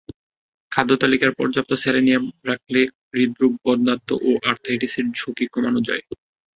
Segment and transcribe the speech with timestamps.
[0.71, 2.81] খাদ্যতালিকায় পর্যাপ্ত সেলেনিয়াম রাখলে
[3.11, 6.03] হৃদরোগ, বন্ধ্যাত্ব ও আর্থ্রাইটিসের ঝুঁকি কমানো যায়।